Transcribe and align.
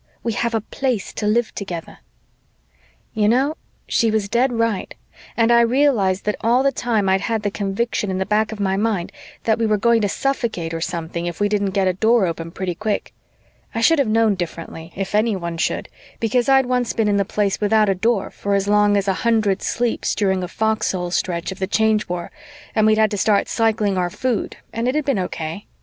We 0.23 0.33
have 0.33 0.55
a 0.55 0.61
Place 0.61 1.13
to 1.13 1.27
live 1.27 1.53
together." 1.53 1.99
You 3.13 3.29
know, 3.29 3.55
she 3.87 4.09
was 4.09 4.27
dead 4.29 4.51
right 4.51 4.95
and 5.37 5.51
I 5.51 5.61
realized 5.61 6.25
that 6.25 6.37
all 6.41 6.63
the 6.63 6.71
time 6.71 7.07
I'd 7.07 7.21
had 7.21 7.43
the 7.43 7.51
conviction 7.51 8.09
in 8.09 8.17
the 8.17 8.25
back 8.25 8.51
of 8.51 8.59
my 8.59 8.77
mind 8.77 9.11
that 9.43 9.59
we 9.59 9.67
were 9.67 9.77
going 9.77 10.01
to 10.01 10.09
suffocate 10.09 10.73
or 10.73 10.81
something 10.81 11.27
if 11.27 11.39
we 11.39 11.47
didn't 11.47 11.69
get 11.77 11.87
a 11.87 11.93
Door 11.93 12.25
open 12.25 12.49
pretty 12.49 12.73
quick. 12.73 13.13
I 13.75 13.81
should 13.81 13.99
have 13.99 14.07
known 14.07 14.33
differently, 14.33 14.91
if 14.95 15.13
anybody 15.13 15.57
should, 15.57 15.87
because 16.19 16.49
I'd 16.49 16.65
once 16.65 16.93
been 16.93 17.07
in 17.07 17.17
the 17.17 17.23
Place 17.23 17.61
without 17.61 17.87
a 17.87 17.93
Door 17.93 18.31
for 18.31 18.55
as 18.55 18.67
long 18.67 18.97
as 18.97 19.07
a 19.07 19.13
hundred 19.21 19.61
sleeps 19.61 20.15
during 20.15 20.41
a 20.41 20.47
foxhole 20.47 21.11
stretch 21.11 21.51
of 21.51 21.59
the 21.59 21.67
Change 21.67 22.09
War 22.09 22.31
and 22.73 22.87
we'd 22.87 22.97
had 22.97 23.11
to 23.11 23.19
start 23.19 23.47
cycling 23.47 23.99
our 23.99 24.09
food 24.09 24.57
and 24.73 24.87
it 24.87 24.95
had 24.95 25.05
been 25.05 25.19
okay. 25.19 25.67